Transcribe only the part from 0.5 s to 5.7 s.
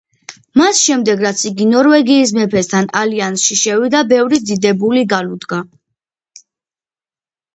მას შემდეგ, რაც იგი ნორვეგიის მეფესთან ალიანსში შევიდა, ბევრი დიდებული განუდგა.